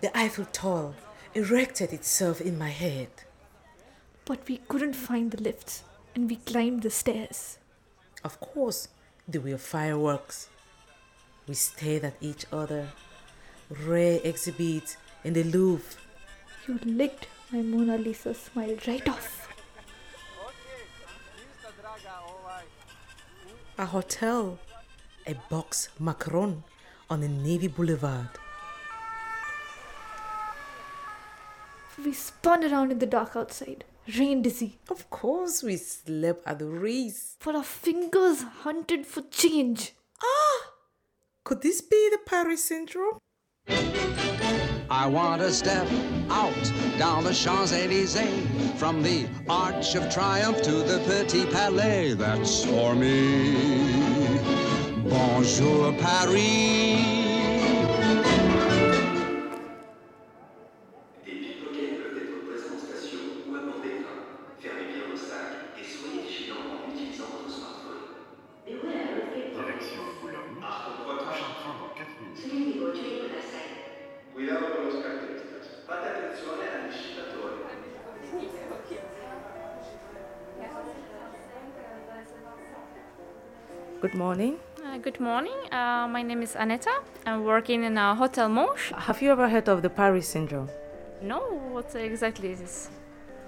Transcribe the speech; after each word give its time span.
The 0.00 0.16
Eiffel 0.16 0.44
Tower 0.44 0.94
erected 1.34 1.92
itself 1.92 2.40
in 2.40 2.56
my 2.56 2.68
head. 2.68 3.08
But 4.24 4.46
we 4.46 4.58
couldn't 4.68 4.94
find 4.94 5.32
the 5.32 5.42
lift, 5.42 5.82
and 6.14 6.30
we 6.30 6.36
climbed 6.36 6.82
the 6.82 6.90
stairs. 6.90 7.58
Of 8.22 8.38
course, 8.38 8.88
there 9.26 9.40
were 9.40 9.58
fireworks. 9.58 10.48
We 11.48 11.54
stared 11.54 12.04
at 12.04 12.14
each 12.20 12.46
other. 12.52 12.90
Rare 13.70 14.20
exhibits 14.22 14.96
in 15.24 15.32
the 15.32 15.42
Louvre. 15.42 15.98
You 16.68 16.78
licked 16.84 17.26
my 17.50 17.62
Mona 17.62 17.98
Lisa 17.98 18.34
smile 18.34 18.76
right 18.86 19.08
off. 19.08 19.48
A 23.78 23.86
hotel, 23.86 24.58
a 25.26 25.34
box 25.50 25.88
macaron 26.00 26.62
on 27.10 27.20
the 27.20 27.28
Navy 27.28 27.66
Boulevard. 27.66 28.28
We 32.08 32.14
spun 32.14 32.64
around 32.64 32.90
in 32.90 33.00
the 33.00 33.04
dark 33.06 33.36
outside, 33.36 33.84
rain 34.18 34.40
dizzy, 34.40 34.78
Of 34.88 35.10
course, 35.10 35.62
we 35.62 35.76
slept 35.76 36.46
at 36.46 36.58
the 36.58 36.64
race. 36.64 37.36
for 37.38 37.54
our 37.54 37.62
fingers 37.62 38.40
hunted 38.64 39.04
for 39.06 39.20
change. 39.30 39.92
Ah! 40.24 40.70
Could 41.44 41.60
this 41.60 41.82
be 41.82 42.08
the 42.10 42.16
Paris 42.24 42.64
syndrome? 42.64 43.18
I 44.88 45.06
want 45.06 45.42
to 45.42 45.52
step 45.52 45.86
out 46.30 46.72
down 46.98 47.24
the 47.24 47.34
Champs 47.34 47.72
Elysees 47.74 48.16
from 48.80 49.02
the 49.02 49.26
Arch 49.46 49.94
of 49.94 50.10
Triumph 50.10 50.62
to 50.62 50.72
the 50.90 51.00
Petit 51.06 51.44
Palais. 51.52 52.14
That's 52.14 52.64
for 52.64 52.94
me. 52.94 54.40
Bonjour, 55.10 55.92
Paris. 55.98 57.17
Good 84.00 84.14
morning. 84.14 84.58
Uh, 84.84 84.98
good 84.98 85.20
morning. 85.20 85.56
Uh, 85.72 86.06
my 86.08 86.22
name 86.22 86.42
is 86.42 86.54
Aneta. 86.56 86.90
I'm 87.26 87.44
working 87.44 87.84
in 87.84 87.98
a 87.98 88.14
hotel 88.14 88.48
Monge. 88.48 88.92
Have 88.96 89.20
you 89.22 89.30
ever 89.30 89.48
heard 89.48 89.68
of 89.68 89.82
the 89.82 89.90
Paris 89.90 90.28
syndrome? 90.28 90.68
No, 91.22 91.40
what 91.72 91.94
exactly 91.94 92.50
is 92.52 92.60
this? 92.60 92.90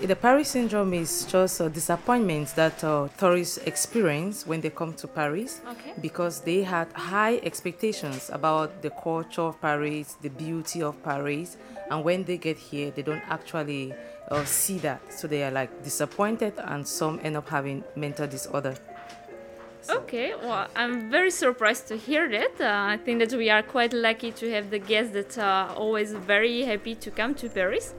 The 0.00 0.16
Paris 0.16 0.48
syndrome 0.48 0.94
is 0.94 1.26
just 1.26 1.60
a 1.60 1.68
disappointment 1.68 2.48
that 2.56 2.82
uh, 2.82 3.08
tourists 3.18 3.58
experience 3.58 4.46
when 4.46 4.60
they 4.60 4.70
come 4.70 4.94
to 4.94 5.06
Paris 5.06 5.60
Okay. 5.70 5.92
because 6.00 6.40
they 6.40 6.62
had 6.62 6.90
high 6.92 7.36
expectations 7.44 8.28
about 8.32 8.82
the 8.82 8.90
culture 8.90 9.42
of 9.42 9.60
Paris, 9.60 10.16
the 10.22 10.30
beauty 10.30 10.82
of 10.82 11.00
Paris, 11.04 11.56
and 11.90 12.02
when 12.02 12.24
they 12.24 12.36
get 12.38 12.56
here, 12.58 12.90
they 12.90 13.02
don't 13.02 13.22
actually 13.28 13.94
uh, 14.30 14.44
see 14.44 14.78
that. 14.78 15.00
So 15.12 15.28
they 15.28 15.44
are 15.44 15.50
like 15.52 15.84
disappointed, 15.84 16.54
and 16.58 16.88
some 16.88 17.20
end 17.22 17.36
up 17.36 17.48
having 17.48 17.84
mental 17.94 18.26
disorder. 18.26 18.74
Okay, 19.90 20.32
well, 20.40 20.68
I'm 20.76 21.10
very 21.10 21.30
surprised 21.30 21.88
to 21.88 21.96
hear 21.96 22.28
that. 22.28 22.60
Uh, 22.60 22.92
I 22.92 22.98
think 22.98 23.18
that 23.18 23.36
we 23.36 23.50
are 23.50 23.62
quite 23.62 23.92
lucky 23.92 24.30
to 24.30 24.50
have 24.52 24.70
the 24.70 24.78
guests 24.78 25.12
that 25.12 25.36
are 25.38 25.70
always 25.74 26.12
very 26.12 26.62
happy 26.62 26.94
to 26.94 27.10
come 27.10 27.34
to 27.34 27.48
Paris. 27.48 27.92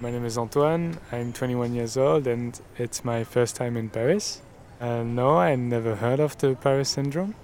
My 0.00 0.10
name 0.10 0.26
is 0.26 0.36
Antoine. 0.36 0.98
I'm 1.12 1.32
21 1.32 1.74
years 1.74 1.96
old 1.96 2.26
and 2.26 2.60
it's 2.76 3.04
my 3.04 3.24
first 3.24 3.56
time 3.56 3.78
in 3.78 3.88
Paris. 3.88 4.42
And 4.78 5.16
no, 5.16 5.36
I 5.36 5.54
never 5.54 5.94
heard 5.94 6.20
of 6.20 6.36
the 6.38 6.56
Paris 6.56 6.90
syndrome. 6.90 7.34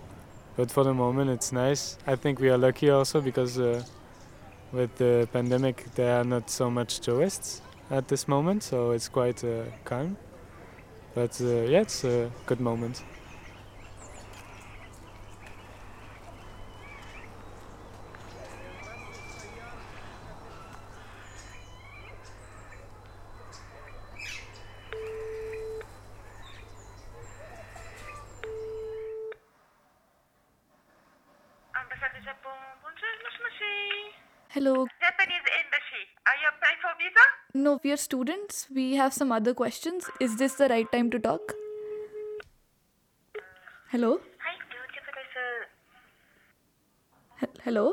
But 0.57 0.71
for 0.71 0.85
the 0.85 0.93
moment, 0.93 1.31
it's 1.31 1.53
nice. 1.53 1.97
I 2.07 2.17
think 2.17 2.39
we 2.39 2.51
are 2.51 2.59
lucky 2.59 2.91
also 2.91 3.23
because 3.23 3.59
uh, 3.59 3.83
with 4.73 4.95
the 4.99 5.27
pandemic, 5.33 5.87
there 5.95 6.21
are 6.21 6.25
not 6.25 6.51
so 6.51 6.69
much 6.69 7.01
tourists 7.01 7.63
at 7.91 8.09
this 8.09 8.29
moment, 8.29 8.63
so 8.63 8.91
it's 8.93 9.09
quite 9.09 9.43
uh, 9.45 9.65
calm. 9.85 10.17
But 11.15 11.41
uh, 11.41 11.63
yeah, 11.63 11.81
it's 11.81 12.05
a 12.05 12.31
good 12.47 12.61
moment. 12.61 13.03
Ambassade 31.75 32.13
du 32.19 32.25
Japon, 32.25 32.53
bonjour, 32.83 33.09
moshi 33.25 33.43
moshi. 33.43 34.15
Hello. 34.51 34.87
Japanese 35.01 35.47
embassy, 35.61 36.03
are 36.27 36.37
you 36.41 36.49
applying 36.49 36.79
for 36.83 36.93
visa? 36.99 37.25
no, 37.69 37.79
we 37.85 37.93
are 37.93 38.03
students. 38.03 38.67
We 38.75 38.85
have 38.97 39.15
some 39.21 39.33
other 39.39 39.55
questions. 39.61 40.11
Is 40.27 40.37
this 40.43 40.55
the 40.61 40.69
right 40.75 40.91
time 40.93 41.11
to 41.15 41.19
talk? 41.29 41.55
Hello? 43.95 44.21
Hello? 47.65 47.85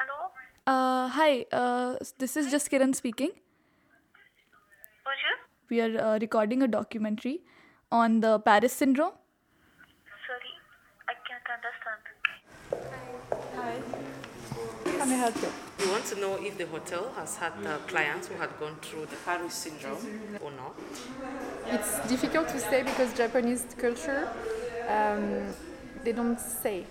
Hello? 0.00 0.18
Uh, 0.66 1.08
hi, 1.18 1.44
uh, 1.52 1.96
this 2.18 2.36
is 2.36 2.52
Jaskiran 2.54 2.94
speaking. 2.94 3.32
We 5.68 5.80
are 5.80 5.96
uh, 6.04 6.18
recording 6.20 6.62
a 6.62 6.68
documentary 6.68 7.42
on 7.92 8.20
the 8.20 8.38
Paris 8.40 8.72
syndrome. 8.72 9.19
I 15.12 15.16
help 15.16 15.36
you? 15.42 15.48
We 15.80 15.90
want 15.90 16.04
to 16.06 16.20
know 16.20 16.36
if 16.40 16.56
the 16.56 16.66
hotel 16.66 17.10
has 17.16 17.36
had 17.36 17.52
uh, 17.66 17.78
clients 17.88 18.28
who 18.28 18.34
had 18.34 18.50
gone 18.60 18.76
through 18.80 19.06
the 19.06 19.16
Paris 19.24 19.54
syndrome 19.54 19.98
or 20.40 20.52
not. 20.52 20.74
It's 21.66 22.08
difficult 22.08 22.48
to 22.50 22.60
say 22.60 22.82
because 22.82 23.12
Japanese 23.14 23.64
culture, 23.76 24.28
um, 24.88 25.52
they 26.04 26.12
don't 26.12 26.38
say 26.38 26.84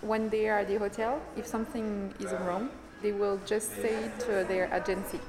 when 0.00 0.28
they 0.28 0.48
are 0.48 0.60
at 0.60 0.68
the 0.68 0.78
hotel 0.78 1.22
if 1.36 1.46
something 1.46 2.12
is 2.18 2.32
wrong. 2.46 2.68
They 3.00 3.12
will 3.12 3.38
just 3.46 3.70
say 3.76 3.94
it 4.06 4.18
to 4.20 4.44
their 4.48 4.68
agency. 4.72 5.20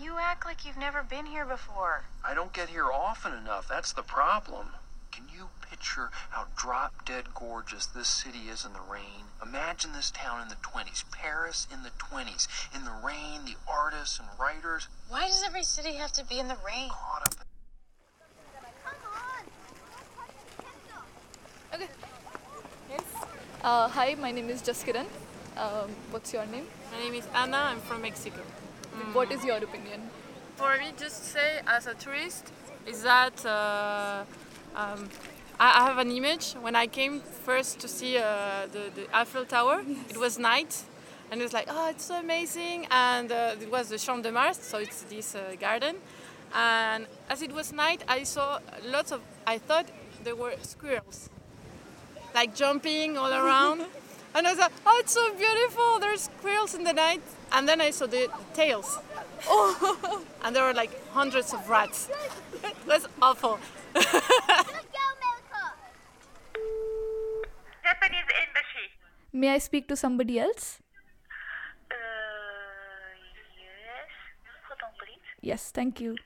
You 0.00 0.14
act 0.34 0.46
like 0.46 0.66
you've 0.66 0.76
never 0.76 1.04
been 1.04 1.26
here 1.26 1.44
before. 1.44 2.02
I 2.24 2.34
don't 2.34 2.52
get 2.52 2.68
here 2.68 2.90
often 2.90 3.32
enough. 3.32 3.68
That's 3.68 3.92
the 3.92 4.02
problem. 4.02 4.66
Can 5.12 5.26
you 5.32 5.46
picture 5.70 6.10
how 6.30 6.46
drop 6.56 7.04
dead 7.04 7.26
gorgeous 7.34 7.86
this 7.86 8.08
city 8.08 8.48
is 8.50 8.64
in 8.64 8.72
the 8.72 8.80
rain? 8.80 9.30
Imagine 9.40 9.92
this 9.92 10.10
town 10.10 10.42
in 10.42 10.48
the 10.48 10.56
20s, 10.56 11.04
Paris 11.12 11.68
in 11.72 11.84
the 11.84 11.90
20s. 11.90 12.48
In 12.74 12.84
the 12.84 12.90
rain, 13.06 13.44
the 13.44 13.54
artists 13.70 14.18
and 14.18 14.26
writers 14.36 14.88
Why 15.08 15.28
does 15.28 15.44
every 15.46 15.62
city 15.62 15.92
have 15.92 16.10
to 16.14 16.24
be 16.24 16.40
in 16.40 16.48
the 16.48 16.56
rain? 16.66 16.88
caught 16.88 17.22
up 17.22 17.34
Okay. 21.74 21.88
Yes. 22.90 23.02
Uh, 23.62 23.88
hi, 23.88 24.16
my 24.20 24.32
name 24.32 24.48
is 24.48 24.62
Jaskiran. 24.62 25.06
Um, 25.56 25.90
what's 26.10 26.32
your 26.32 26.46
name? 26.46 26.66
My 26.90 26.98
name 26.98 27.14
is 27.14 27.26
Anna. 27.34 27.56
I'm 27.70 27.78
from 27.78 28.02
Mexico. 28.02 28.40
What 29.12 29.30
is 29.32 29.44
your 29.44 29.58
opinion? 29.58 30.10
For 30.56 30.78
me, 30.78 30.92
just 30.96 31.24
to 31.24 31.30
say 31.30 31.60
as 31.66 31.86
a 31.86 31.94
tourist, 31.94 32.52
is 32.86 33.02
that 33.02 33.44
uh, 33.44 34.24
um, 34.76 35.08
I 35.58 35.86
have 35.88 35.98
an 35.98 36.12
image 36.12 36.52
when 36.60 36.76
I 36.76 36.86
came 36.86 37.20
first 37.20 37.80
to 37.80 37.88
see 37.88 38.18
uh, 38.18 38.66
the, 38.70 38.90
the 38.94 39.06
Eiffel 39.12 39.44
Tower. 39.44 39.82
It 40.08 40.16
was 40.16 40.38
night, 40.38 40.84
and 41.30 41.40
it 41.40 41.44
was 41.44 41.52
like, 41.52 41.66
oh, 41.68 41.90
it's 41.90 42.04
so 42.04 42.20
amazing. 42.20 42.86
And 42.90 43.32
uh, 43.32 43.56
it 43.60 43.70
was 43.70 43.88
the 43.88 43.98
Champ 43.98 44.22
de 44.22 44.30
Mars, 44.30 44.58
so 44.58 44.78
it's 44.78 45.02
this 45.02 45.34
uh, 45.34 45.56
garden. 45.60 45.96
And 46.54 47.06
as 47.28 47.42
it 47.42 47.52
was 47.52 47.72
night, 47.72 48.04
I 48.06 48.22
saw 48.22 48.60
lots 48.86 49.10
of. 49.10 49.22
I 49.46 49.58
thought 49.58 49.86
there 50.22 50.36
were 50.36 50.54
squirrels, 50.62 51.30
like 52.32 52.54
jumping 52.54 53.18
all 53.18 53.32
around. 53.32 53.86
And 54.36 54.48
I 54.48 54.50
was 54.50 54.58
like, 54.58 54.72
oh, 54.84 54.96
it's 54.98 55.12
so 55.12 55.32
beautiful. 55.34 56.00
There's 56.00 56.22
squirrels 56.22 56.74
in 56.74 56.82
the 56.82 56.92
night. 56.92 57.22
And 57.52 57.68
then 57.68 57.80
I 57.80 57.92
saw 57.92 58.06
the 58.06 58.28
tails. 58.52 58.98
Oh, 59.46 60.24
and 60.44 60.54
there 60.54 60.64
were 60.64 60.72
like 60.74 60.90
hundreds 61.12 61.52
of 61.52 61.68
rats. 61.68 62.08
it 62.62 62.76
was 62.86 63.06
awful. 63.20 63.58
Japanese 67.82 68.28
embassy. 68.42 68.86
May 69.32 69.50
I 69.54 69.58
speak 69.58 69.88
to 69.88 69.96
somebody 69.96 70.38
else? 70.40 70.80
Uh, 71.90 71.94
yes. 73.60 74.08
Hold 74.68 74.80
on, 74.84 74.92
please. 74.98 75.20
Yes, 75.42 75.70
thank 75.70 76.00
you. 76.00 76.16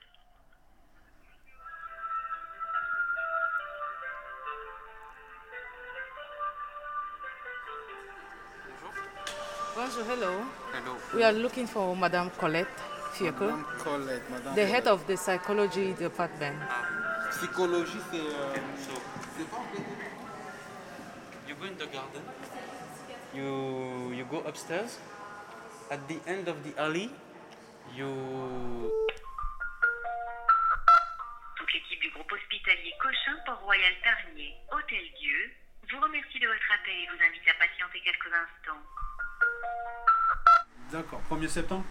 Bonjour, 9.74 10.04
hello. 10.04 10.44
Hello. 10.72 10.96
We 11.14 11.22
are 11.22 11.32
looking 11.32 11.66
for 11.66 11.94
Madame 11.96 12.30
Colette 12.38 12.66
Fiacre, 13.18 13.40
Madame 13.40 13.64
Colette, 13.82 14.30
Madame 14.30 14.54
the 14.54 14.66
head 14.66 14.86
of 14.86 15.04
the 15.06 15.16
psychology 15.16 15.92
department. 15.94 16.56
Psychologie, 17.30 17.98
c'est. 18.10 18.18
euh, 18.18 18.54
So, 18.78 18.92
you 21.48 21.54
go 21.54 21.64
in 21.66 21.74
the 21.76 21.86
garden. 21.86 22.22
You 23.34 24.12
you 24.14 24.24
go 24.30 24.42
upstairs. 24.46 24.98
At 25.90 26.00
the 26.08 26.18
end 26.26 26.48
of 26.48 26.56
the 26.62 26.72
alley, 26.78 27.10
you 27.96 28.08
Toute 31.56 31.72
l'équipe 31.72 32.00
du 32.00 32.10
groupe 32.10 32.30
hospitalier 32.32 32.92
Cochin 33.00 33.36
Port-Royal 33.46 33.94
Tarnier, 34.04 34.54
Hôtel 34.70 35.04
Dieu, 35.18 35.50
vous 35.90 36.00
remercie 36.00 36.38
de 36.38 36.46
votre 36.46 36.68
appel 36.74 36.94
et 36.94 37.06
vous 37.08 37.20
invite 37.24 37.48
à 37.48 37.54
patienter 37.58 38.00
quelques 38.04 38.32
instants. 38.32 38.82
D'accord, 40.92 41.20
1er 41.30 41.48
septembre? 41.48 41.84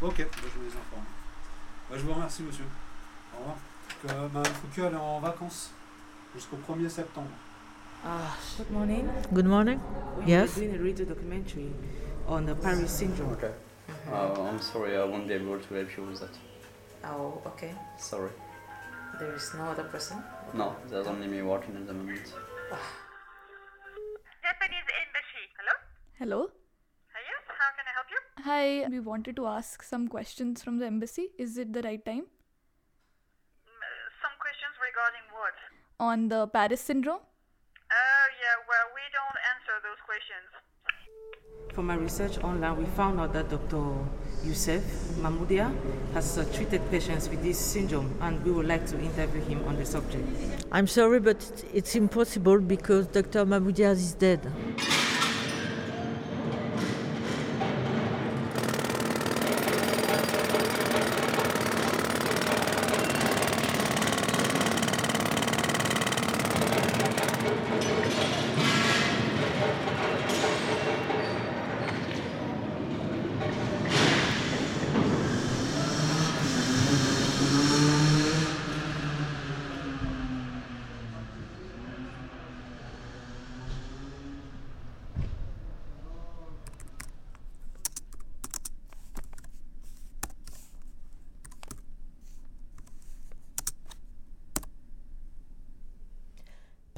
Ok, 0.00 0.18
bah, 0.18 0.24
je 0.42 0.58
vous 0.58 0.64
les 0.64 0.68
informe. 0.76 1.04
Bah, 1.90 1.96
je 1.96 2.02
vous 2.02 2.12
remercie, 2.14 2.42
monsieur. 2.42 2.64
Au 3.34 3.38
revoir. 3.38 3.56
Madame 4.32 4.52
Foucault, 4.54 4.86
elle 4.86 4.94
est 4.94 4.96
en 4.96 5.20
vacances 5.20 5.70
jusqu'au 6.34 6.56
1er 6.56 6.88
septembre. 6.88 7.30
Ah, 8.04 8.36
good 8.56 8.70
morning. 8.70 9.08
Good 9.32 9.46
morning. 9.46 9.80
We 10.18 10.28
Yes. 10.28 10.56
are 10.56 10.60
doing 10.60 10.74
a 10.76 10.82
radio 10.82 11.04
documentary 11.04 11.72
on 12.28 12.44
the 12.46 12.54
Paris 12.54 12.88
syndrome. 12.90 13.32
Okay. 13.32 13.50
Uh, 14.12 14.34
I'm 14.48 14.60
sorry, 14.60 14.96
I 14.96 15.02
won't 15.04 15.26
be 15.26 15.34
able 15.34 15.58
to 15.58 15.74
help 15.74 15.96
you 15.96 16.04
with 16.04 16.20
that. 16.20 16.30
Oh, 17.04 17.42
okay. 17.46 17.74
Sorry. 17.98 18.30
There 19.18 19.34
is 19.34 19.52
no 19.54 19.64
other 19.72 19.84
person? 19.84 20.22
No, 20.54 20.76
there's 20.88 21.08
only 21.08 21.26
me 21.26 21.42
working 21.42 21.74
at 21.74 21.86
the 21.88 21.92
moment. 21.92 22.22
Japanese 24.42 24.88
embassy. 25.02 25.44
Hello? 25.58 25.74
Hello? 26.20 26.50
Hi, 28.48 28.86
we 28.88 28.98
wanted 28.98 29.36
to 29.36 29.46
ask 29.46 29.82
some 29.82 30.08
questions 30.08 30.62
from 30.62 30.78
the 30.78 30.86
embassy. 30.86 31.32
Is 31.38 31.58
it 31.58 31.70
the 31.74 31.82
right 31.82 32.02
time? 32.02 32.24
Some 34.22 34.36
questions 34.44 34.74
regarding 34.88 35.26
what? 35.38 35.56
On 36.00 36.28
the 36.30 36.46
Paris 36.46 36.80
syndrome? 36.80 37.18
Oh, 37.20 38.26
yeah, 38.42 38.56
well, 38.70 38.86
we 38.94 39.02
don't 39.16 39.38
answer 39.52 39.74
those 39.84 40.00
questions. 40.06 41.74
From 41.74 41.88
my 41.88 41.96
research 41.96 42.38
online, 42.42 42.78
we 42.78 42.86
found 42.96 43.20
out 43.20 43.34
that 43.34 43.50
Dr. 43.50 43.84
Youssef 44.42 44.82
Mahmoudia 45.20 45.70
has 46.14 46.38
uh, 46.38 46.44
treated 46.54 46.80
patients 46.90 47.28
with 47.28 47.42
this 47.42 47.58
syndrome, 47.58 48.14
and 48.22 48.42
we 48.46 48.50
would 48.50 48.66
like 48.66 48.86
to 48.86 48.98
interview 48.98 49.42
him 49.42 49.62
on 49.68 49.76
the 49.76 49.84
subject. 49.84 50.26
I'm 50.72 50.86
sorry, 50.86 51.20
but 51.20 51.36
it's- 51.36 51.64
it's 51.74 51.94
impossible 51.96 52.60
because 52.60 53.08
Dr. 53.08 53.44
Mahmoudiaz 53.44 53.98
is 54.08 54.14
dead. 54.14 54.40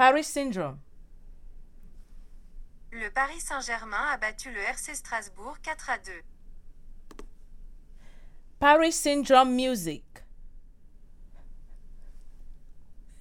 Paris 0.01 0.25
syndrome. 0.25 0.79
Le 2.91 3.11
Paris 3.11 3.39
Saint-Germain 3.39 4.07
a 4.13 4.17
battu 4.17 4.51
le 4.51 4.59
RC 4.59 4.95
Strasbourg 4.95 5.61
4 5.61 5.91
à 5.91 5.99
2. 5.99 6.13
Paris 8.59 8.93
syndrome 8.93 9.53
music. 9.55 10.07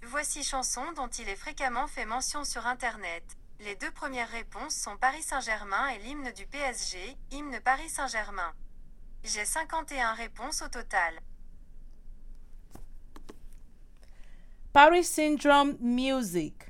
Voici 0.04 0.42
chansons 0.42 0.94
dont 0.96 1.10
il 1.10 1.28
est 1.28 1.36
fréquemment 1.36 1.88
fait 1.88 2.06
mention 2.06 2.46
sur 2.46 2.66
Internet. 2.66 3.26
Les 3.60 3.76
deux 3.76 3.92
premières 3.92 4.30
réponses 4.30 4.76
sont 4.76 4.96
Paris 4.96 5.24
Saint-Germain 5.24 5.90
et 5.90 6.00
l'hymne 6.00 6.32
du 6.32 6.48
PSG, 6.48 7.18
hymne 7.32 7.60
Paris 7.60 7.90
Saint-Germain. 7.90 8.54
J'ai 9.26 9.44
51 9.44 10.14
réponses 10.14 10.62
au 10.62 10.70
total. 10.70 11.20
Paris 14.72 15.04
syndrome 15.04 15.76
music. 15.82 16.69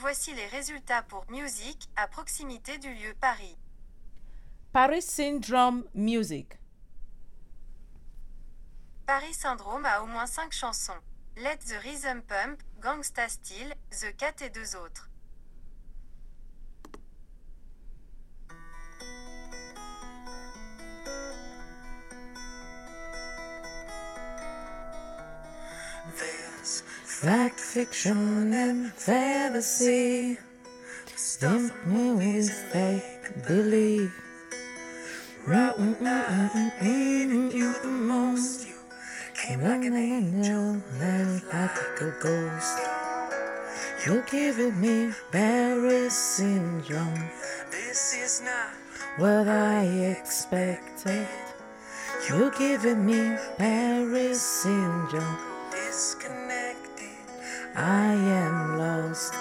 Voici 0.00 0.32
les 0.32 0.46
résultats 0.46 1.02
pour 1.02 1.28
Music 1.28 1.88
à 1.96 2.06
proximité 2.06 2.78
du 2.78 2.94
lieu 2.94 3.14
Paris. 3.20 3.56
Paris 4.72 5.02
syndrome 5.02 5.84
music. 5.92 6.56
Paris 9.06 9.34
Syndrome 9.34 9.84
a 9.86 10.02
au 10.02 10.06
moins 10.06 10.26
5 10.26 10.52
chansons. 10.52 11.00
Let 11.36 11.58
the 11.66 11.82
Rhythm 11.82 12.20
Pump, 12.20 12.62
Gangsta 12.80 13.28
Style, 13.28 13.74
The 13.90 14.16
Cat 14.16 14.44
et 14.44 14.50
deux 14.50 14.76
autres. 14.76 15.07
Fact, 27.18 27.58
fiction, 27.58 28.52
and 28.54 28.92
fantasy. 28.92 30.38
Stump 31.16 31.72
me 31.84 32.12
with 32.12 32.48
fake 32.70 33.44
believe. 33.44 34.14
Needed 36.80 37.52
you 37.52 37.74
the 37.82 37.88
most. 37.88 38.68
You 38.68 38.76
came 39.34 39.62
like 39.62 39.84
an 39.84 39.96
angel, 39.96 40.80
then 41.00 41.42
like 41.52 42.00
a 42.00 42.14
ghost. 42.22 42.78
You're 44.06 44.22
giving 44.30 44.80
me 44.80 45.12
Paris 45.32 46.16
syndrome. 46.16 47.28
This 47.72 48.14
is 48.14 48.42
not 48.42 48.70
What 49.16 49.48
I 49.48 49.82
expected. 49.82 51.26
You're 52.28 52.52
giving 52.52 53.04
me 53.04 53.36
Paris 53.56 54.40
syndrome. 54.40 55.58
I 57.78 58.12
am 58.12 58.76
lost, 58.76 59.34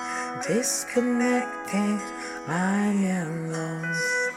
disconnected. 0.48 2.00
I 2.48 2.86
am 2.86 3.52
lost. 3.52 4.28